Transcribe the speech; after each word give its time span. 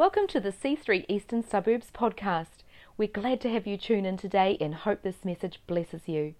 Welcome 0.00 0.28
to 0.28 0.40
the 0.40 0.50
C3 0.50 1.04
Eastern 1.10 1.42
Suburbs 1.42 1.90
podcast. 1.92 2.64
We're 2.96 3.06
glad 3.06 3.38
to 3.42 3.50
have 3.50 3.66
you 3.66 3.76
tune 3.76 4.06
in 4.06 4.16
today 4.16 4.56
and 4.58 4.74
hope 4.74 5.02
this 5.02 5.26
message 5.26 5.60
blesses 5.66 6.08
you. 6.08 6.36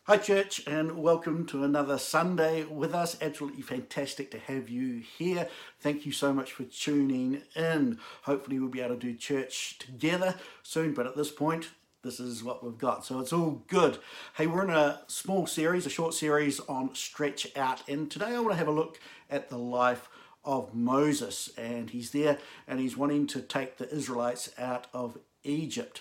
Hi, 0.09 0.15
church, 0.15 0.65
and 0.65 0.99
welcome 0.99 1.45
to 1.47 1.65
another 1.65 1.97
Sunday 1.97 2.63
with 2.63 2.95
us. 2.95 3.17
Absolutely 3.21 3.61
fantastic 3.61 4.31
to 4.31 4.39
have 4.39 4.69
you 4.69 5.03
here. 5.17 5.49
Thank 5.81 6.05
you 6.05 6.13
so 6.13 6.31
much 6.31 6.53
for 6.53 6.63
tuning 6.63 7.41
in. 7.57 7.99
Hopefully, 8.21 8.57
we'll 8.57 8.69
be 8.69 8.79
able 8.79 8.95
to 8.95 9.01
do 9.01 9.13
church 9.13 9.77
together 9.79 10.35
soon, 10.63 10.93
but 10.93 11.07
at 11.07 11.17
this 11.17 11.29
point, 11.29 11.71
this 12.03 12.21
is 12.21 12.41
what 12.41 12.63
we've 12.63 12.77
got. 12.77 13.03
So 13.03 13.19
it's 13.19 13.33
all 13.33 13.65
good. 13.67 13.97
Hey, 14.35 14.47
we're 14.47 14.63
in 14.63 14.69
a 14.69 15.01
small 15.07 15.45
series, 15.45 15.85
a 15.85 15.89
short 15.89 16.13
series 16.13 16.61
on 16.61 16.95
Stretch 16.95 17.45
Out, 17.57 17.83
and 17.89 18.09
today 18.09 18.27
I 18.27 18.39
want 18.39 18.51
to 18.51 18.57
have 18.59 18.69
a 18.69 18.71
look 18.71 19.01
at 19.29 19.49
the 19.49 19.57
life 19.57 20.07
of 20.45 20.73
Moses. 20.73 21.49
And 21.57 21.89
he's 21.89 22.11
there 22.11 22.37
and 22.65 22.79
he's 22.79 22.95
wanting 22.95 23.27
to 23.27 23.41
take 23.41 23.75
the 23.75 23.93
Israelites 23.93 24.51
out 24.57 24.87
of 24.93 25.17
Egypt 25.43 25.99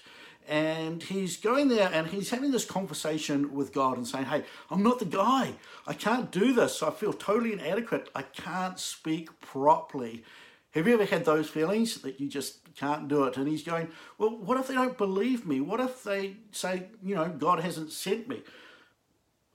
and 0.48 1.02
he's 1.02 1.36
going 1.36 1.68
there 1.68 1.90
and 1.92 2.06
he's 2.08 2.30
having 2.30 2.50
this 2.50 2.64
conversation 2.64 3.52
with 3.52 3.72
God 3.72 3.96
and 3.96 4.06
saying, 4.06 4.26
Hey, 4.26 4.44
I'm 4.70 4.82
not 4.82 4.98
the 4.98 5.04
guy. 5.04 5.54
I 5.86 5.94
can't 5.94 6.30
do 6.30 6.52
this. 6.52 6.82
I 6.82 6.90
feel 6.90 7.12
totally 7.12 7.52
inadequate. 7.52 8.08
I 8.14 8.22
can't 8.22 8.78
speak 8.78 9.40
properly. 9.40 10.24
Have 10.72 10.86
you 10.86 10.94
ever 10.94 11.06
had 11.06 11.24
those 11.24 11.48
feelings 11.48 12.02
that 12.02 12.20
you 12.20 12.28
just 12.28 12.74
can't 12.74 13.08
do 13.08 13.24
it? 13.24 13.36
And 13.36 13.48
he's 13.48 13.62
going, 13.62 13.88
Well, 14.18 14.30
what 14.30 14.58
if 14.58 14.68
they 14.68 14.74
don't 14.74 14.98
believe 14.98 15.46
me? 15.46 15.60
What 15.60 15.80
if 15.80 16.04
they 16.04 16.36
say, 16.52 16.88
you 17.02 17.14
know, 17.14 17.28
God 17.28 17.60
hasn't 17.60 17.92
sent 17.92 18.28
me? 18.28 18.42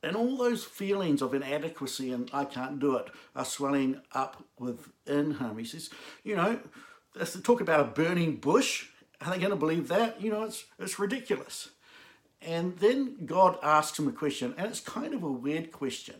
And 0.03 0.15
all 0.15 0.35
those 0.35 0.63
feelings 0.63 1.21
of 1.21 1.33
inadequacy 1.33 2.11
and 2.11 2.29
I 2.33 2.45
can't 2.45 2.79
do 2.79 2.95
it 2.95 3.09
are 3.35 3.45
swelling 3.45 4.01
up 4.13 4.43
within 4.57 5.35
him. 5.35 5.57
He 5.57 5.65
says, 5.65 5.89
You 6.23 6.35
know, 6.35 6.59
let's 7.15 7.39
talk 7.41 7.61
about 7.61 7.79
a 7.79 7.85
burning 7.85 8.37
bush 8.37 8.87
are 9.21 9.31
they 9.31 9.37
going 9.37 9.51
to 9.51 9.55
believe 9.55 9.87
that? 9.89 10.21
You 10.21 10.31
know, 10.31 10.43
it's, 10.43 10.65
it's 10.79 10.99
ridiculous. 10.99 11.69
And 12.41 12.77
then 12.79 13.25
God 13.25 13.57
asks 13.61 13.99
him 13.99 14.07
a 14.07 14.11
question, 14.11 14.55
and 14.57 14.67
it's 14.67 14.79
kind 14.79 15.13
of 15.13 15.21
a 15.21 15.31
weird 15.31 15.71
question, 15.71 16.15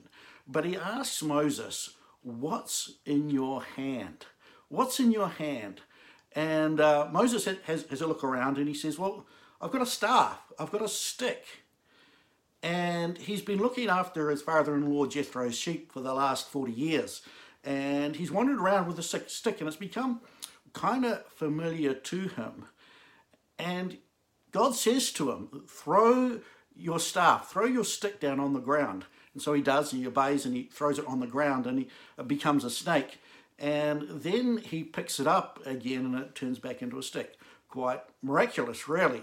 but 0.48 0.66
he 0.66 0.78
asks 0.78 1.24
Moses, 1.24 1.96
What's 2.22 2.98
in 3.04 3.32
your 3.32 3.64
hand? 3.64 4.28
What's 4.70 5.00
in 5.00 5.12
your 5.12 5.30
hand? 5.30 5.82
And 6.34 6.80
uh, 6.80 7.08
Moses 7.12 7.46
has, 7.66 7.84
has 7.86 8.02
a 8.02 8.08
look 8.08 8.24
around 8.24 8.58
and 8.58 8.68
he 8.68 8.76
says, 8.76 9.00
Well, 9.00 9.26
I've 9.60 9.72
got 9.72 9.82
a 9.82 9.88
staff, 9.88 10.40
I've 10.60 10.72
got 10.72 10.84
a 10.84 10.88
stick. 10.88 11.46
And 12.64 13.18
he's 13.18 13.42
been 13.42 13.58
looking 13.58 13.90
after 13.90 14.30
his 14.30 14.44
father 14.44 14.76
in 14.76 14.88
law 14.88 15.08
Jethro's 15.08 15.58
sheep 15.58 15.92
for 15.92 16.00
the 16.02 16.14
last 16.14 16.48
40 16.50 16.72
years. 16.72 17.24
And 17.64 18.16
he's 18.16 18.32
wandered 18.32 18.60
around 18.60 18.88
with 18.88 19.00
a 19.00 19.04
stick, 19.04 19.60
and 19.60 19.68
it's 19.68 19.78
become 19.78 20.22
kind 20.74 21.06
of 21.06 21.26
familiar 21.26 21.94
to 21.94 22.28
him. 22.28 22.66
And 23.62 24.00
God 24.52 24.74
says 24.74 25.12
to 25.14 25.32
him, 25.32 25.64
throw 25.68 26.40
your 26.76 27.00
staff, 27.00 27.52
throw 27.52 27.66
your 27.66 27.84
stick 27.86 28.20
down 28.20 28.40
on 28.40 28.54
the 28.54 28.60
ground. 28.60 29.06
And 29.34 29.42
so 29.42 29.54
he 29.54 29.62
does, 29.62 29.92
he 29.92 30.06
obeys 30.08 30.46
and 30.46 30.56
he 30.56 30.64
throws 30.64 30.98
it 30.98 31.08
on 31.08 31.20
the 31.20 31.28
ground 31.28 31.68
and 31.68 31.78
he 31.78 31.88
becomes 32.26 32.64
a 32.64 32.72
snake. 32.72 33.20
And 33.60 34.08
then 34.10 34.58
he 34.58 34.84
picks 34.84 35.20
it 35.20 35.28
up 35.28 35.60
again 35.66 36.06
and 36.06 36.16
it 36.16 36.34
turns 36.34 36.58
back 36.58 36.82
into 36.82 36.98
a 36.98 37.04
stick. 37.04 37.38
Quite 37.70 38.02
miraculous, 38.24 38.90
really. 38.90 39.22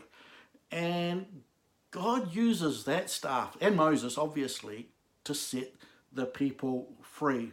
And 0.70 1.42
God 1.90 2.32
uses 2.32 2.84
that 2.84 3.10
staff, 3.10 3.56
and 3.60 3.74
Moses 3.74 4.16
obviously, 4.16 4.88
to 5.24 5.34
set 5.34 5.74
the 6.12 6.26
people 6.26 6.92
free. 7.02 7.52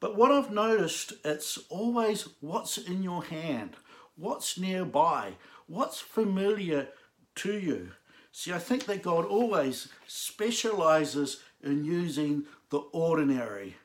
But 0.00 0.16
what 0.16 0.32
I've 0.32 0.50
noticed, 0.52 1.12
it's 1.24 1.58
always 1.68 2.28
what's 2.40 2.78
in 2.78 3.02
your 3.02 3.24
hand, 3.24 3.76
what's 4.16 4.58
nearby, 4.58 5.34
what's 5.72 6.00
familiar 6.00 6.88
to 7.34 7.58
you. 7.58 7.92
See, 8.30 8.52
I 8.52 8.58
think 8.58 8.84
that 8.84 9.02
God 9.02 9.24
always 9.24 9.88
specializes 10.06 11.42
in 11.62 11.84
using 11.84 12.44
the 12.68 12.78
ordinary. 12.92 13.76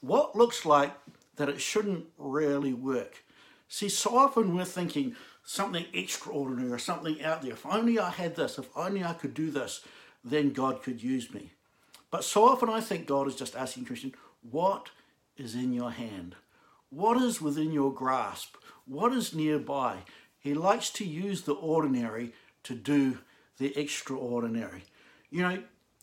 What 0.00 0.36
looks 0.36 0.64
like 0.64 0.92
that 1.36 1.48
it 1.48 1.60
shouldn't 1.60 2.06
really 2.16 2.72
work. 2.72 3.24
See, 3.68 3.88
so 3.88 4.16
often 4.16 4.54
we're 4.54 4.64
thinking 4.64 5.16
something 5.44 5.86
extraordinary 5.92 6.70
or 6.70 6.78
something 6.78 7.20
out 7.22 7.42
there. 7.42 7.52
If 7.52 7.66
only 7.66 7.98
I 7.98 8.10
had 8.10 8.36
this, 8.36 8.58
if 8.58 8.68
only 8.76 9.02
I 9.02 9.12
could 9.12 9.34
do 9.34 9.50
this, 9.50 9.80
then 10.24 10.52
God 10.52 10.82
could 10.82 11.02
use 11.02 11.32
me. 11.32 11.52
But 12.10 12.24
so 12.24 12.44
often 12.44 12.68
I 12.68 12.80
think 12.80 13.06
God 13.06 13.26
is 13.26 13.34
just 13.34 13.56
asking 13.56 13.86
Christian, 13.86 14.14
what 14.42 14.90
is 15.36 15.54
in 15.54 15.72
your 15.72 15.90
hand? 15.90 16.36
What 16.90 17.20
is 17.20 17.42
within 17.42 17.72
your 17.72 17.92
grasp? 17.92 18.56
What 18.86 19.12
is 19.12 19.34
nearby? 19.34 19.98
He 20.38 20.54
likes 20.54 20.90
to 20.90 21.04
use 21.04 21.42
the 21.42 21.54
ordinary 21.54 22.32
to 22.64 22.74
do 22.74 23.18
the 23.58 23.76
extraordinary. 23.78 24.84
You 25.30 25.42
know, 25.42 25.62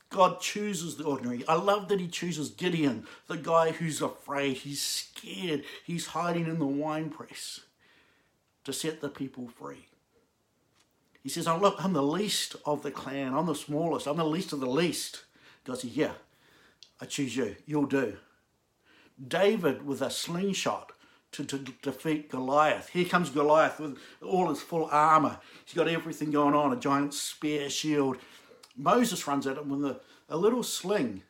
God 0.10 0.40
chooses 0.40 0.98
the 0.98 1.04
ordinary. 1.04 1.44
I 1.48 1.56
love 1.56 1.88
that 1.90 2.00
he 2.00 2.08
chooses 2.08 2.50
Gideon, 2.50 3.06
the 3.28 3.38
guy 3.38 3.72
who's 3.72 4.02
afraid, 4.02 4.58
he's 4.58 4.82
scared, 4.82 5.64
he's 5.84 6.08
hiding 6.08 6.48
in 6.48 6.60
the 6.60 6.66
wine 6.66 7.10
press 7.10 7.62
to 8.66 8.74
set 8.74 9.02
the 9.02 9.10
people 9.10 9.48
free. 9.48 9.88
He 11.24 11.30
says, 11.30 11.48
Oh, 11.48 11.58
look, 11.58 11.76
I'm 11.84 11.94
the 11.94 12.04
least 12.04 12.56
of 12.66 12.84
the 12.84 12.92
clan. 12.92 13.34
I'm 13.34 13.48
the 13.48 13.56
smallest. 13.56 14.08
I'm 14.08 14.18
the 14.18 14.26
least 14.26 14.54
of 14.54 14.60
the 14.60 14.68
least. 14.68 15.24
God 15.64 15.80
says, 15.80 15.98
Yeah, 15.98 16.14
I 17.02 17.06
choose 17.06 17.36
you. 17.36 17.56
You'll 17.66 17.88
do. 17.88 18.18
David 19.28 19.86
with 19.86 20.02
a 20.02 20.10
slingshot 20.10 20.92
to, 21.38 21.44
to 21.46 21.58
defeat 21.82 22.30
Goliath. 22.30 22.90
Here 22.90 23.06
comes 23.06 23.30
Goliath 23.30 23.80
with 23.80 23.98
all 24.24 24.50
his 24.50 24.62
full 24.62 24.90
armor. 24.92 25.40
He's 25.66 25.76
got 25.76 25.88
everything 25.88 26.32
going 26.32 26.54
on 26.54 26.74
a 26.74 26.78
giant 26.78 27.14
spear, 27.14 27.70
shield. 27.70 28.18
Moses 28.76 29.28
runs 29.28 29.48
at 29.48 29.58
him 29.58 29.70
with 29.70 29.86
a, 29.86 30.00
a 30.30 30.38
little 30.38 30.64
sling 30.64 31.24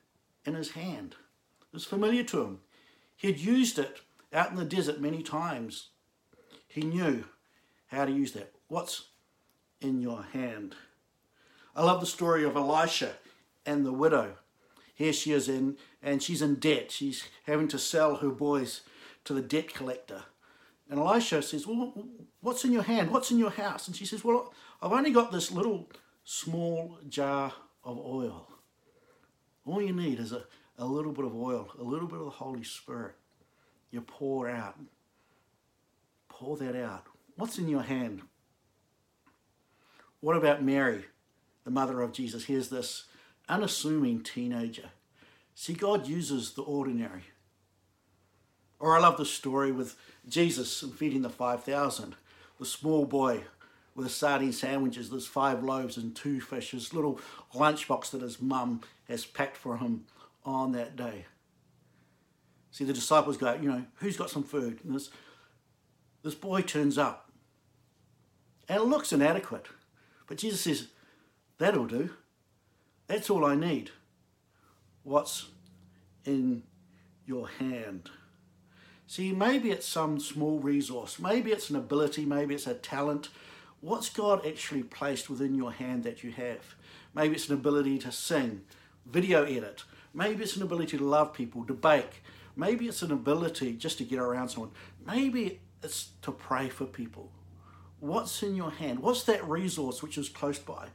in 0.46 0.54
his 0.54 0.72
hand. 0.72 1.16
It 1.62 1.74
was 1.74 1.86
familiar 1.86 2.24
to 2.24 2.42
him. 2.44 2.60
He 3.16 3.28
had 3.28 3.40
used 3.40 3.80
it 3.80 4.02
out 4.34 4.52
in 4.52 4.56
the 4.56 4.66
desert 4.66 5.00
many 5.00 5.24
times. 5.24 5.90
He 6.68 6.82
knew 6.82 7.26
how 7.88 8.06
to 8.06 8.12
use 8.12 8.34
that. 8.34 8.54
What's 8.68 9.06
in 9.82 10.02
your 10.02 10.24
hand? 10.24 10.76
I 11.76 11.84
love 11.84 12.00
the 12.00 12.06
story 12.06 12.44
of 12.44 12.56
Elisha 12.56 13.14
and 13.66 13.86
the 13.86 13.94
widow. 13.94 14.36
Here 14.94 15.14
she 15.14 15.34
is 15.34 15.50
in, 15.50 15.78
and 16.02 16.24
she's 16.24 16.42
in 16.42 16.56
debt. 16.56 16.92
She's 16.92 17.28
having 17.46 17.68
to 17.70 17.80
sell 17.80 18.16
her 18.18 18.30
boys 18.30 18.82
to 19.26 19.34
the 19.34 19.42
debt 19.42 19.74
collector. 19.74 20.24
And 20.90 21.00
Elisha 21.00 21.42
says, 21.42 21.68
Well, 21.68 21.94
what's 22.42 22.64
in 22.64 22.72
your 22.72 22.84
hand? 22.84 23.12
What's 23.12 23.32
in 23.32 23.38
your 23.38 23.50
house? 23.50 23.88
And 23.88 23.96
she 23.96 24.06
says, 24.06 24.24
Well, 24.24 24.54
I've 24.82 24.92
only 24.92 25.12
got 25.12 25.32
this 25.32 25.52
little 25.52 25.90
small 26.24 27.00
jar 27.10 27.54
of 27.84 27.98
oil. 27.98 28.48
All 29.66 29.82
you 29.82 29.94
need 29.94 30.20
is 30.20 30.32
a, 30.32 30.46
a 30.78 30.86
little 30.86 31.12
bit 31.12 31.26
of 31.26 31.36
oil, 31.36 31.70
a 31.80 31.84
little 31.84 32.08
bit 32.08 32.20
of 32.20 32.26
the 32.26 32.32
Holy 32.32 32.64
Spirit. 32.64 33.16
You 33.92 34.02
pour 34.02 34.50
out. 34.50 34.80
Pour 36.30 36.58
that 36.58 36.76
out. 36.76 37.06
What's 37.36 37.58
in 37.58 37.68
your 37.68 37.82
hand? 37.82 38.22
What 40.20 40.38
about 40.38 40.64
Mary, 40.64 41.06
the 41.64 41.72
mother 41.72 42.02
of 42.02 42.12
Jesus? 42.12 42.46
Here's 42.46 42.70
this 42.70 43.06
unassuming 43.48 44.22
teenager. 44.22 44.90
See, 45.54 45.74
God 45.74 46.08
uses 46.08 46.54
the 46.54 46.64
ordinary. 46.64 47.24
Or 48.80 48.96
I 48.96 49.00
love 49.00 49.18
the 49.18 49.26
story 49.26 49.72
with 49.72 49.96
Jesus 50.28 50.84
feeding 50.98 51.22
the 51.22 51.30
5,000. 51.30 52.16
The 52.60 52.66
small 52.66 53.06
boy 53.06 53.44
with 53.96 54.06
the 54.08 54.12
sardine 54.12 54.52
sandwiches, 54.52 55.10
there's 55.10 55.28
five 55.28 55.64
loaves 55.64 55.98
and 55.98 56.16
two 56.16 56.42
fishes, 56.42 56.94
little 56.94 57.20
lunchbox 57.54 58.12
that 58.12 58.22
his 58.22 58.42
mum 58.42 58.82
has 59.08 59.26
packed 59.26 59.56
for 59.58 59.78
him 59.78 60.06
on 60.44 60.74
that 60.74 60.96
day. 60.96 61.26
See, 62.72 62.84
the 62.84 62.94
disciples 62.94 63.38
go, 63.38 63.54
you 63.54 63.70
know, 63.70 63.86
who's 63.96 64.18
got 64.18 64.30
some 64.30 64.44
food? 64.44 64.80
And 64.84 64.94
this, 64.94 65.10
this 66.24 66.36
boy 66.36 66.62
turns 66.62 66.98
up. 66.98 67.32
And 68.68 68.82
it 68.82 68.86
looks 68.86 69.14
inadequate. 69.14 69.68
But 70.28 70.38
Jesus 70.38 70.62
says, 70.62 70.88
that'll 71.58 71.86
do. 71.86 72.10
That's 73.08 73.30
all 73.30 73.46
I 73.46 73.56
need. 73.56 73.92
What's 75.04 75.48
in 76.26 76.64
your 77.26 77.48
hand? 77.48 78.10
See, 79.08 79.32
maybe 79.32 79.70
it's 79.72 79.86
some 79.86 80.20
small 80.20 80.60
resource, 80.60 81.20
maybe 81.20 81.52
it's 81.52 81.70
an 81.70 81.76
ability, 81.76 82.26
maybe 82.26 82.56
it's 82.56 82.68
a 82.68 82.74
talent. 82.74 83.30
What's 83.80 84.10
God 84.10 84.46
actually 84.46 84.82
placed 84.84 85.30
within 85.30 85.54
your 85.54 85.72
hand 85.72 86.04
that 86.04 86.24
you 86.24 86.32
have? 86.32 86.76
Maybe 87.14 87.36
it's 87.36 87.48
an 87.48 87.54
ability 87.54 88.00
to 88.00 88.12
sing, 88.12 88.64
video 89.06 89.44
edit. 89.44 89.84
Maybe 90.14 90.44
it's 90.44 90.56
an 90.56 90.64
ability 90.64 90.98
to 90.98 91.04
love 91.04 91.34
people, 91.34 91.66
to 91.66 91.74
bake. 91.74 92.24
Maybe 92.56 92.88
it's 92.88 93.04
an 93.04 93.12
ability 93.12 93.74
just 93.74 93.98
to 94.00 94.06
get 94.06 94.18
around 94.18 94.50
someone. 94.50 94.72
Maybe 95.06 95.60
It's 95.84 96.10
to 96.24 96.32
pray 96.32 96.70
for 96.70 96.86
people. 96.86 97.30
What's 98.00 98.42
in 98.42 98.56
your 98.56 98.72
hand? 98.72 99.00
What's 99.00 99.24
that 99.24 99.48
resource 99.48 100.02
which 100.02 100.18
is 100.18 100.30
close 100.30 100.58
by? 100.58 100.88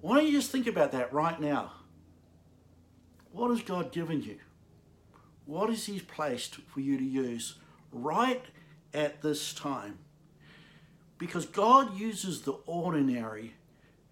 Why 0.00 0.16
don't 0.16 0.26
you 0.26 0.32
just 0.32 0.50
think 0.50 0.66
about 0.66 0.90
that 0.90 1.12
right 1.12 1.40
now? 1.40 1.72
What 3.30 3.50
has 3.50 3.62
God 3.62 3.92
given 3.92 4.22
you? 4.22 4.38
What 5.46 5.68
has 5.70 5.86
He 5.86 6.00
placed 6.00 6.56
for 6.56 6.80
you 6.80 6.96
to 6.96 7.04
use 7.04 7.56
right 7.92 8.42
at 8.92 9.22
this 9.22 9.52
time? 9.52 9.98
Because 11.18 11.46
God 11.46 11.98
uses 11.98 12.42
the 12.42 12.56
ordinary 12.66 13.54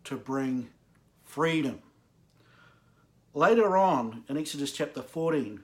to 0.04 0.16
bring 0.16 0.70
freedom. 1.24 1.80
Later 3.34 3.76
on 3.76 4.24
in 4.28 4.36
Exodus 4.36 4.72
chapter 4.72 5.02
14, 5.02 5.60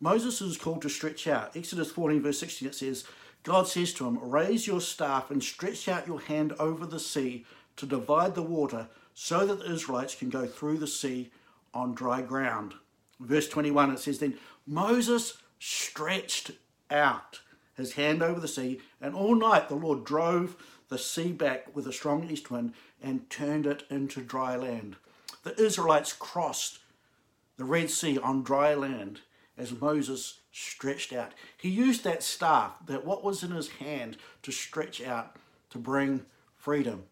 Moses 0.00 0.40
is 0.40 0.56
called 0.56 0.80
to 0.82 0.88
stretch 0.88 1.26
out. 1.26 1.54
Exodus 1.54 1.90
14, 1.90 2.22
verse 2.22 2.38
16, 2.38 2.68
it 2.68 2.74
says, 2.74 3.04
God 3.42 3.68
says 3.68 3.92
to 3.94 4.06
him, 4.06 4.18
Raise 4.18 4.66
your 4.66 4.80
staff 4.80 5.30
and 5.30 5.42
stretch 5.42 5.88
out 5.88 6.06
your 6.06 6.20
hand 6.20 6.54
over 6.58 6.86
the 6.86 7.00
sea 7.00 7.44
to 7.76 7.86
divide 7.86 8.34
the 8.34 8.42
water 8.42 8.88
so 9.12 9.46
that 9.46 9.58
the 9.58 9.72
Israelites 9.72 10.14
can 10.14 10.30
go 10.30 10.46
through 10.46 10.78
the 10.78 10.86
sea 10.86 11.30
on 11.74 11.94
dry 11.94 12.22
ground. 12.22 12.74
Verse 13.20 13.48
21, 13.48 13.92
it 13.92 13.98
says, 13.98 14.18
Then 14.18 14.38
Moses 14.66 15.34
stretched 15.58 16.52
out 16.90 17.40
his 17.76 17.92
hand 17.92 18.22
over 18.22 18.40
the 18.40 18.48
sea, 18.48 18.80
and 19.00 19.14
all 19.14 19.34
night 19.34 19.68
the 19.68 19.74
Lord 19.74 20.04
drove 20.04 20.56
the 20.88 20.98
sea 20.98 21.32
back 21.32 21.74
with 21.74 21.86
a 21.86 21.92
strong 21.92 22.28
east 22.28 22.50
wind 22.50 22.72
and 23.02 23.28
turned 23.30 23.66
it 23.66 23.84
into 23.90 24.22
dry 24.22 24.56
land. 24.56 24.96
The 25.42 25.58
Israelites 25.60 26.12
crossed 26.12 26.78
the 27.56 27.64
Red 27.64 27.90
Sea 27.90 28.18
on 28.18 28.42
dry 28.42 28.74
land 28.74 29.20
as 29.56 29.78
Moses 29.78 30.40
stretched 30.50 31.12
out. 31.12 31.32
He 31.56 31.68
used 31.68 32.04
that 32.04 32.22
staff, 32.22 32.74
that 32.86 33.04
what 33.04 33.22
was 33.22 33.42
in 33.42 33.50
his 33.50 33.68
hand, 33.68 34.16
to 34.42 34.50
stretch 34.50 35.02
out 35.02 35.36
to 35.70 35.78
bring 35.78 36.24
freedom. 36.56 37.04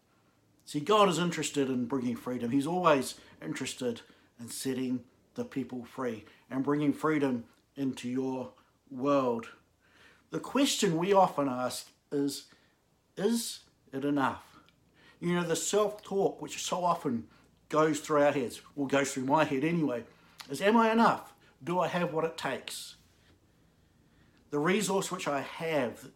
See, 0.65 0.79
God 0.79 1.09
is 1.09 1.17
interested 1.17 1.69
in 1.69 1.85
bringing 1.85 2.15
freedom. 2.15 2.51
He's 2.51 2.67
always 2.67 3.15
interested 3.41 4.01
in 4.39 4.49
setting 4.49 5.03
the 5.35 5.45
people 5.45 5.85
free 5.85 6.25
and 6.49 6.63
bringing 6.63 6.93
freedom 6.93 7.45
into 7.75 8.09
your 8.09 8.51
world. 8.91 9.47
The 10.31 10.39
question 10.39 10.97
we 10.97 11.13
often 11.13 11.47
ask 11.47 11.87
is 12.11 12.45
Is 13.17 13.59
it 13.91 14.05
enough? 14.05 14.43
You 15.19 15.35
know, 15.35 15.43
the 15.43 15.55
self 15.55 16.01
talk, 16.01 16.41
which 16.41 16.63
so 16.63 16.83
often 16.83 17.27
goes 17.69 17.99
through 17.99 18.23
our 18.23 18.31
heads, 18.31 18.61
or 18.75 18.87
goes 18.87 19.13
through 19.13 19.25
my 19.25 19.43
head 19.43 19.63
anyway, 19.63 20.03
is 20.49 20.61
Am 20.61 20.77
I 20.77 20.91
enough? 20.91 21.33
Do 21.63 21.79
I 21.79 21.87
have 21.87 22.13
what 22.13 22.25
it 22.25 22.37
takes? 22.37 22.95
The 24.49 24.59
resource 24.59 25.11
which 25.11 25.27
I 25.27 25.41
have, 25.41 26.09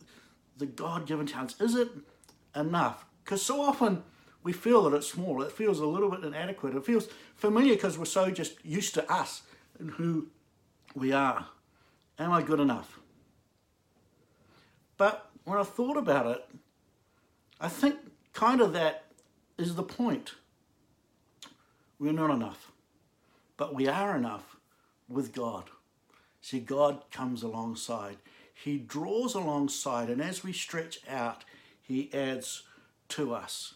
the 0.57 0.65
God 0.65 1.05
given 1.05 1.27
talents, 1.27 1.59
is 1.59 1.75
it 1.75 1.89
enough? 2.55 3.05
Because 3.23 3.41
so 3.41 3.61
often 3.61 4.03
we 4.43 4.51
feel 4.51 4.83
that 4.83 4.95
it's 4.95 5.07
small. 5.07 5.41
It 5.41 5.51
feels 5.51 5.79
a 5.79 5.85
little 5.85 6.11
bit 6.11 6.23
inadequate. 6.23 6.75
It 6.75 6.85
feels 6.85 7.07
familiar 7.35 7.75
because 7.75 7.97
we're 7.97 8.05
so 8.05 8.29
just 8.29 8.63
used 8.63 8.93
to 8.95 9.11
us 9.11 9.43
and 9.79 9.91
who 9.91 10.27
we 10.93 11.11
are. 11.11 11.47
Am 12.19 12.31
I 12.31 12.41
good 12.41 12.59
enough? 12.59 12.99
But 14.97 15.29
when 15.45 15.57
I 15.57 15.63
thought 15.63 15.97
about 15.97 16.27
it, 16.27 16.45
I 17.59 17.69
think 17.69 17.95
kind 18.33 18.61
of 18.61 18.73
that 18.73 19.05
is 19.57 19.75
the 19.75 19.83
point. 19.83 20.33
We're 21.97 22.11
not 22.11 22.31
enough, 22.31 22.71
but 23.55 23.73
we 23.73 23.87
are 23.87 24.15
enough 24.15 24.57
with 25.07 25.33
God. 25.33 25.69
See, 26.41 26.59
God 26.59 27.03
comes 27.11 27.43
alongside. 27.43 28.17
He 28.53 28.77
draws 28.77 29.33
alongside, 29.33 30.09
and 30.09 30.21
as 30.21 30.43
we 30.43 30.51
stretch 30.51 30.99
out, 31.09 31.45
He 31.81 32.13
adds 32.13 32.63
to 33.09 33.33
us. 33.33 33.75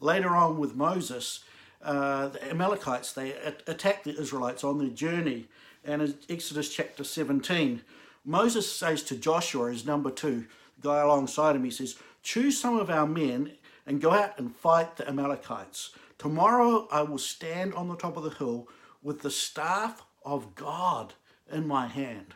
Later 0.00 0.30
on 0.30 0.58
with 0.58 0.74
Moses, 0.74 1.44
uh, 1.82 2.28
the 2.28 2.50
Amalekites, 2.50 3.12
they 3.12 3.32
attack 3.66 4.04
the 4.04 4.18
Israelites 4.18 4.64
on 4.64 4.78
their 4.78 4.88
journey. 4.88 5.46
And 5.84 6.02
in 6.02 6.14
Exodus 6.28 6.72
chapter 6.74 7.04
17, 7.04 7.82
Moses 8.24 8.70
says 8.70 9.02
to 9.04 9.16
Joshua, 9.16 9.70
his 9.70 9.84
number 9.84 10.10
two, 10.10 10.46
guy 10.80 11.00
alongside 11.00 11.56
him, 11.56 11.64
he 11.64 11.70
says, 11.70 11.96
Choose 12.22 12.58
some 12.58 12.78
of 12.78 12.88
our 12.88 13.06
men 13.06 13.52
and 13.86 14.00
go 14.00 14.12
out 14.12 14.38
and 14.38 14.54
fight 14.56 14.96
the 14.96 15.08
Amalekites. 15.08 15.90
Tomorrow 16.18 16.88
I 16.90 17.02
will 17.02 17.18
stand 17.18 17.74
on 17.74 17.88
the 17.88 17.96
top 17.96 18.16
of 18.16 18.22
the 18.22 18.30
hill 18.30 18.68
with 19.02 19.20
the 19.20 19.30
staff 19.30 20.02
of 20.24 20.54
God 20.54 21.12
in 21.52 21.66
my 21.66 21.86
hand. 21.86 22.34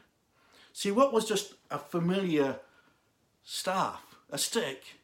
See, 0.72 0.90
what 0.90 1.12
was 1.12 1.25
just 1.25 1.55
a 1.70 1.78
familiar 1.78 2.60
staff, 3.43 4.16
a 4.31 4.37
stick, 4.37 4.97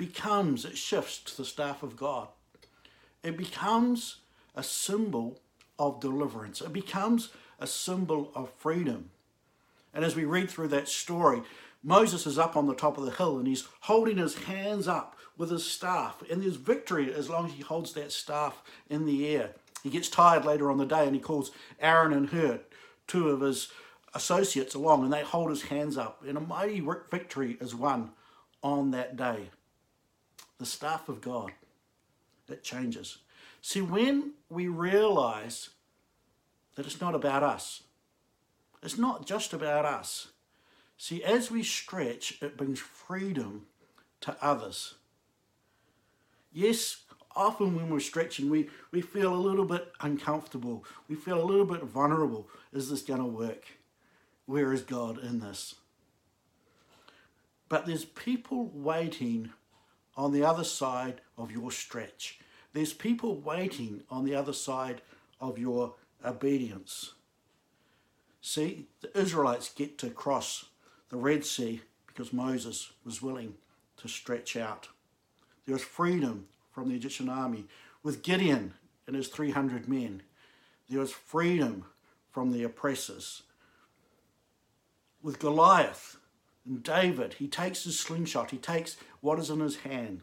becomes, 0.00 0.64
it 0.64 0.78
shifts 0.78 1.18
to 1.18 1.36
the 1.36 1.44
staff 1.44 1.82
of 1.82 1.94
God. 1.94 2.28
It 3.22 3.36
becomes 3.36 4.16
a 4.56 4.62
symbol 4.62 5.38
of 5.78 6.00
deliverance. 6.00 6.62
It 6.62 6.72
becomes 6.72 7.28
a 7.58 7.66
symbol 7.66 8.32
of 8.34 8.50
freedom. 8.56 9.10
And 9.92 10.02
as 10.02 10.16
we 10.16 10.24
read 10.24 10.50
through 10.50 10.68
that 10.68 10.88
story, 10.88 11.42
Moses 11.84 12.26
is 12.26 12.38
up 12.38 12.56
on 12.56 12.66
the 12.66 12.74
top 12.74 12.96
of 12.96 13.04
the 13.04 13.10
hill 13.10 13.38
and 13.38 13.46
he's 13.46 13.68
holding 13.80 14.16
his 14.16 14.44
hands 14.44 14.88
up 14.88 15.16
with 15.36 15.50
his 15.50 15.70
staff. 15.70 16.22
And 16.30 16.42
there's 16.42 16.56
victory 16.56 17.12
as 17.12 17.28
long 17.28 17.46
as 17.46 17.52
he 17.52 17.62
holds 17.62 17.92
that 17.92 18.10
staff 18.10 18.62
in 18.88 19.04
the 19.04 19.28
air. 19.28 19.50
He 19.82 19.90
gets 19.90 20.08
tired 20.08 20.46
later 20.46 20.70
on 20.70 20.78
the 20.78 20.86
day 20.86 21.06
and 21.06 21.14
he 21.14 21.20
calls 21.20 21.50
Aaron 21.78 22.14
and 22.14 22.30
Hur, 22.30 22.60
two 23.06 23.28
of 23.28 23.42
his 23.42 23.70
associates, 24.14 24.74
along 24.74 25.04
and 25.04 25.12
they 25.12 25.22
hold 25.22 25.50
his 25.50 25.64
hands 25.64 25.98
up. 25.98 26.22
And 26.26 26.38
a 26.38 26.40
mighty 26.40 26.80
victory 27.10 27.58
is 27.60 27.74
won 27.74 28.12
on 28.62 28.92
that 28.92 29.16
day. 29.16 29.50
The 30.60 30.66
staff 30.66 31.08
of 31.08 31.22
God 31.22 31.52
It 32.48 32.62
changes. 32.62 33.18
See, 33.62 33.80
when 33.80 34.32
we 34.50 34.68
realize 34.68 35.70
that 36.74 36.84
it's 36.84 37.00
not 37.00 37.14
about 37.14 37.42
us, 37.42 37.84
it's 38.82 38.98
not 38.98 39.24
just 39.24 39.54
about 39.54 39.84
us. 39.86 40.28
See, 40.98 41.22
as 41.24 41.50
we 41.50 41.62
stretch, 41.62 42.42
it 42.42 42.58
brings 42.58 42.78
freedom 42.78 43.66
to 44.20 44.36
others. 44.42 44.96
Yes, 46.52 47.04
often 47.34 47.74
when 47.74 47.88
we're 47.88 48.00
stretching, 48.00 48.50
we, 48.50 48.68
we 48.90 49.00
feel 49.00 49.32
a 49.32 49.36
little 49.36 49.64
bit 49.64 49.92
uncomfortable. 50.00 50.84
We 51.08 51.14
feel 51.14 51.40
a 51.40 51.44
little 51.44 51.64
bit 51.64 51.84
vulnerable. 51.84 52.48
Is 52.72 52.90
this 52.90 53.02
going 53.02 53.20
to 53.20 53.26
work? 53.26 53.64
Where 54.44 54.72
is 54.72 54.82
God 54.82 55.18
in 55.18 55.40
this? 55.40 55.76
But 57.68 57.86
there's 57.86 58.04
people 58.04 58.70
waiting 58.74 59.52
on 60.20 60.32
the 60.32 60.44
other 60.44 60.64
side 60.64 61.22
of 61.38 61.50
your 61.50 61.72
stretch. 61.72 62.38
There's 62.74 62.92
people 62.92 63.36
waiting 63.36 64.02
on 64.10 64.26
the 64.26 64.34
other 64.34 64.52
side 64.52 65.00
of 65.40 65.58
your 65.58 65.94
obedience. 66.22 67.14
See, 68.42 68.86
the 69.00 69.18
Israelites 69.18 69.72
get 69.74 69.96
to 69.96 70.10
cross 70.10 70.66
the 71.08 71.16
Red 71.16 71.46
Sea 71.46 71.80
because 72.06 72.34
Moses 72.34 72.92
was 73.02 73.22
willing 73.22 73.54
to 73.96 74.08
stretch 74.08 74.58
out. 74.58 74.88
There 75.64 75.72
was 75.72 75.82
freedom 75.82 76.48
from 76.70 76.90
the 76.90 76.96
Egyptian 76.96 77.30
army. 77.30 77.64
With 78.02 78.22
Gideon 78.22 78.74
and 79.06 79.16
his 79.16 79.28
300 79.28 79.88
men, 79.88 80.22
there 80.90 81.00
was 81.00 81.12
freedom 81.12 81.86
from 82.30 82.52
the 82.52 82.62
oppressors. 82.62 83.42
With 85.22 85.38
Goliath 85.38 86.18
David, 86.78 87.34
he 87.34 87.48
takes 87.48 87.84
his 87.84 87.98
slingshot, 87.98 88.50
he 88.50 88.58
takes 88.58 88.96
what 89.20 89.38
is 89.38 89.50
in 89.50 89.60
his 89.60 89.78
hand, 89.78 90.22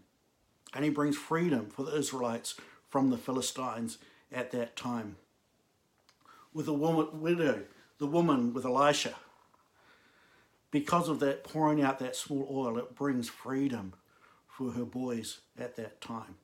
and 0.74 0.84
he 0.86 0.90
brings 0.90 1.18
freedom 1.18 1.70
for 1.70 1.84
the 1.84 1.98
Israelites 1.98 2.56
from 2.90 3.10
the 3.10 3.18
Philistines 3.18 3.98
at 4.32 4.52
that 4.52 4.76
time. 4.76 5.18
With 6.54 6.66
the 6.66 6.74
woman, 6.74 7.22
widow, 7.22 7.64
the 7.98 8.08
woman 8.08 8.54
with 8.54 8.66
Elisha, 8.66 9.16
because 10.72 11.10
of 11.10 11.20
that 11.20 11.44
pouring 11.44 11.82
out 11.82 12.00
that 12.00 12.16
small 12.16 12.48
oil, 12.50 12.78
it 12.78 12.96
brings 12.96 13.30
freedom 13.30 13.94
for 14.48 14.72
her 14.72 14.86
boys 14.86 15.40
at 15.58 15.76
that 15.76 16.02
time. 16.02 16.36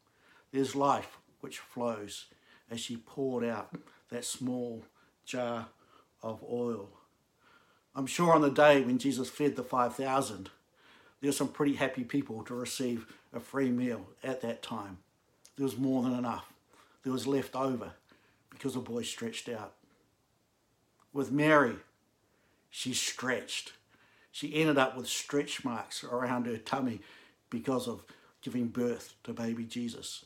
There's 0.51 0.75
life 0.75 1.17
which 1.41 1.59
flows 1.59 2.25
as 2.69 2.79
she 2.79 2.97
poured 2.97 3.43
out 3.43 3.75
that 4.09 4.25
small 4.25 4.85
jar 5.25 5.67
of 6.21 6.43
oil. 6.43 6.89
I'm 7.95 8.07
sure 8.07 8.33
on 8.33 8.41
the 8.41 8.49
day 8.49 8.81
when 8.81 8.97
Jesus 8.97 9.29
fed 9.29 9.55
the 9.55 9.63
5,000, 9.63 10.49
there 11.21 11.29
were 11.29 11.33
some 11.33 11.47
pretty 11.47 11.75
happy 11.75 12.03
people 12.03 12.43
to 12.43 12.55
receive 12.55 13.05
a 13.33 13.39
free 13.39 13.69
meal 13.69 14.07
at 14.23 14.41
that 14.41 14.61
time. 14.61 14.97
There 15.55 15.63
was 15.63 15.77
more 15.77 16.03
than 16.03 16.13
enough. 16.13 16.51
There 17.03 17.13
was 17.13 17.27
left 17.27 17.55
over 17.55 17.91
because 18.49 18.73
the 18.73 18.79
boy 18.79 19.03
stretched 19.03 19.47
out. 19.47 19.73
With 21.11 21.31
Mary, 21.31 21.75
she 22.69 22.93
stretched. 22.93 23.73
She 24.31 24.55
ended 24.55 24.79
up 24.79 24.97
with 24.97 25.07
stretch 25.07 25.63
marks 25.63 26.03
around 26.03 26.47
her 26.47 26.57
tummy 26.57 27.01
because 27.51 27.87
of 27.87 28.03
giving 28.41 28.67
birth 28.67 29.13
to 29.23 29.33
baby 29.33 29.65
Jesus, 29.65 30.25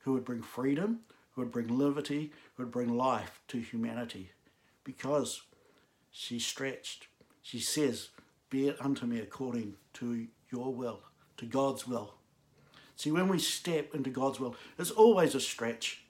who 0.00 0.14
would 0.14 0.24
bring 0.24 0.42
freedom, 0.42 1.00
who 1.34 1.42
would 1.42 1.52
bring 1.52 1.78
liberty, 1.78 2.32
who 2.54 2.62
would 2.62 2.72
bring 2.72 2.96
life 2.96 3.40
to 3.48 3.58
humanity 3.58 4.30
because 4.84 5.42
she 6.12 6.38
stretched. 6.38 7.08
She 7.42 7.58
says, 7.58 8.10
be 8.50 8.68
it 8.68 8.76
unto 8.80 9.06
me 9.06 9.18
according 9.18 9.74
to 9.94 10.28
your 10.52 10.72
will, 10.72 11.00
to 11.38 11.46
God's 11.46 11.88
will. 11.88 12.14
See, 12.94 13.10
when 13.10 13.26
we 13.26 13.38
step 13.38 13.94
into 13.94 14.10
God's 14.10 14.38
will, 14.38 14.54
it's 14.78 14.90
always 14.90 15.34
a 15.34 15.40
stretch. 15.40 16.04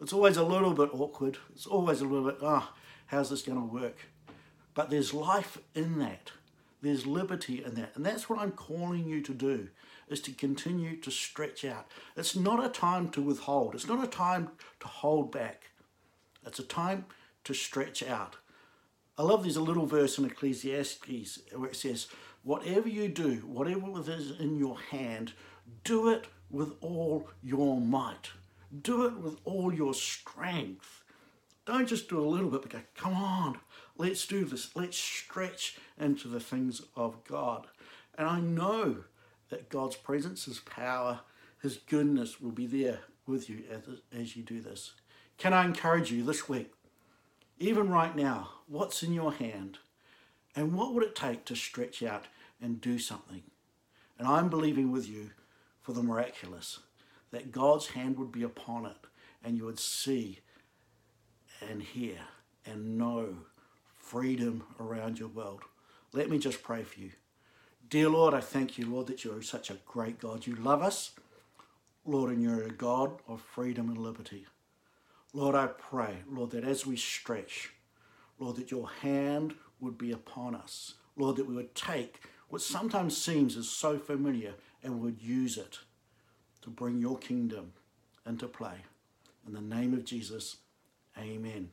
It's 0.00 0.12
always 0.12 0.36
a 0.36 0.44
little 0.44 0.74
bit 0.74 0.90
awkward. 0.92 1.38
It's 1.52 1.66
always 1.66 2.00
a 2.00 2.04
little 2.04 2.30
bit, 2.30 2.38
ah, 2.42 2.70
oh, 2.70 2.78
how's 3.06 3.30
this 3.30 3.42
going 3.42 3.58
to 3.58 3.74
work? 3.74 3.96
But 4.74 4.90
there's 4.90 5.12
life 5.12 5.58
in 5.74 5.98
that. 5.98 6.30
There's 6.80 7.06
liberty 7.06 7.64
in 7.64 7.74
that. 7.74 7.96
And 7.96 8.06
that's 8.06 8.28
what 8.28 8.38
I'm 8.38 8.52
calling 8.52 9.08
you 9.08 9.20
to 9.22 9.34
do, 9.34 9.68
is 10.08 10.20
to 10.20 10.30
continue 10.30 10.96
to 10.98 11.10
stretch 11.10 11.64
out. 11.64 11.86
It's 12.16 12.36
not 12.36 12.64
a 12.64 12.68
time 12.68 13.08
to 13.10 13.22
withhold. 13.22 13.74
It's 13.74 13.88
not 13.88 14.04
a 14.04 14.06
time 14.06 14.50
to 14.78 14.86
hold 14.86 15.32
back. 15.32 15.70
It's 16.46 16.60
a 16.60 16.64
time 16.64 17.06
to 17.44 17.54
stretch 17.54 18.02
out. 18.04 18.36
I 19.18 19.24
love 19.24 19.42
there's 19.42 19.56
a 19.56 19.60
little 19.60 19.86
verse 19.86 20.16
in 20.16 20.24
Ecclesiastes 20.24 21.40
where 21.52 21.70
it 21.70 21.76
says, 21.76 22.06
Whatever 22.44 22.88
you 22.88 23.08
do, 23.08 23.42
whatever 23.46 24.00
is 24.10 24.38
in 24.38 24.56
your 24.56 24.78
hand, 24.78 25.32
do 25.82 26.08
it 26.08 26.28
with 26.50 26.74
all 26.80 27.28
your 27.42 27.80
might. 27.80 28.30
Do 28.82 29.06
it 29.06 29.18
with 29.18 29.38
all 29.44 29.74
your 29.74 29.92
strength. 29.92 31.02
Don't 31.66 31.88
just 31.88 32.08
do 32.08 32.20
a 32.20 32.24
little 32.26 32.48
bit, 32.48 32.62
but 32.62 32.70
go, 32.70 32.80
come 32.94 33.14
on, 33.14 33.58
let's 33.98 34.26
do 34.26 34.44
this. 34.44 34.74
Let's 34.74 34.96
stretch 34.96 35.76
into 36.00 36.28
the 36.28 36.40
things 36.40 36.80
of 36.96 37.22
God. 37.24 37.66
And 38.16 38.26
I 38.26 38.40
know 38.40 39.04
that 39.50 39.68
God's 39.68 39.96
presence, 39.96 40.44
His 40.44 40.60
power, 40.60 41.20
His 41.60 41.76
goodness 41.76 42.40
will 42.40 42.52
be 42.52 42.66
there 42.66 43.00
with 43.26 43.50
you 43.50 43.64
as, 43.70 43.82
as 44.16 44.36
you 44.36 44.42
do 44.44 44.60
this. 44.60 44.92
Can 45.36 45.52
I 45.52 45.64
encourage 45.64 46.10
you 46.10 46.24
this 46.24 46.48
week? 46.48 46.72
Even 47.58 47.90
right 47.90 48.14
now, 48.14 48.50
what's 48.66 49.02
in 49.02 49.12
your 49.12 49.32
hand? 49.32 49.78
And 50.54 50.74
what 50.74 50.92
would 50.92 51.04
it 51.04 51.14
take 51.14 51.44
to 51.46 51.56
stretch 51.56 52.02
out 52.02 52.26
and 52.60 52.80
do 52.80 52.98
something? 52.98 53.42
And 54.18 54.26
I'm 54.26 54.48
believing 54.48 54.90
with 54.90 55.08
you 55.08 55.30
for 55.80 55.92
the 55.92 56.02
miraculous, 56.02 56.80
that 57.30 57.52
God's 57.52 57.88
hand 57.88 58.18
would 58.18 58.32
be 58.32 58.42
upon 58.42 58.86
it 58.86 58.96
and 59.44 59.56
you 59.56 59.64
would 59.64 59.78
see 59.78 60.40
and 61.68 61.82
hear 61.82 62.18
and 62.66 62.98
know 62.98 63.36
freedom 63.96 64.64
around 64.80 65.18
your 65.18 65.28
world. 65.28 65.62
Let 66.12 66.30
me 66.30 66.38
just 66.38 66.62
pray 66.62 66.82
for 66.82 67.00
you. 67.00 67.10
Dear 67.88 68.10
Lord, 68.10 68.34
I 68.34 68.40
thank 68.40 68.76
you, 68.76 68.86
Lord, 68.86 69.06
that 69.06 69.24
you're 69.24 69.42
such 69.42 69.70
a 69.70 69.78
great 69.86 70.18
God. 70.18 70.46
You 70.46 70.56
love 70.56 70.82
us, 70.82 71.12
Lord, 72.04 72.30
and 72.30 72.42
you're 72.42 72.64
a 72.64 72.70
God 72.70 73.12
of 73.26 73.40
freedom 73.40 73.88
and 73.88 73.98
liberty. 73.98 74.46
Lord, 75.32 75.54
I 75.54 75.66
pray, 75.66 76.18
Lord, 76.28 76.50
that 76.50 76.64
as 76.64 76.86
we 76.86 76.96
stretch, 76.96 77.70
Lord, 78.38 78.56
that 78.56 78.70
your 78.70 78.88
hand 79.02 79.54
would 79.80 79.98
be 79.98 80.12
upon 80.12 80.54
us. 80.54 80.94
Lord, 81.16 81.36
that 81.36 81.46
we 81.46 81.54
would 81.54 81.74
take 81.74 82.20
what 82.48 82.62
sometimes 82.62 83.16
seems 83.16 83.56
as 83.56 83.68
so 83.68 83.98
familiar 83.98 84.54
and 84.82 85.00
would 85.00 85.20
use 85.20 85.58
it 85.58 85.78
to 86.62 86.70
bring 86.70 86.98
your 86.98 87.18
kingdom 87.18 87.72
into 88.26 88.46
play. 88.46 88.76
In 89.46 89.52
the 89.52 89.60
name 89.60 89.92
of 89.92 90.04
Jesus, 90.04 90.56
amen. 91.18 91.70